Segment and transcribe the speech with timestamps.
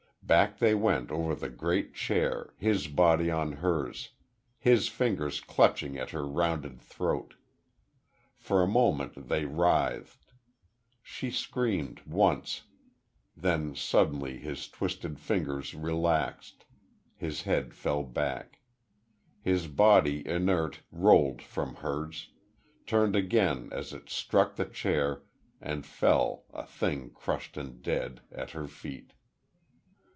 [0.23, 4.11] Back they went over the great chair, his body on hers,
[4.57, 7.33] his fingers clutching at her rounded throat.
[8.37, 10.31] For a moment, they writhed.
[11.01, 12.61] She screamed, once....
[13.35, 16.63] Then, suddenly, his twisted fingers relaxed....
[17.17, 18.61] His head fell back.
[19.41, 22.29] His body, inert, rolled from hers,
[22.87, 25.23] turned again as it struck the chair,
[25.59, 29.11] and fell, a thing crushed and dead, at her feet....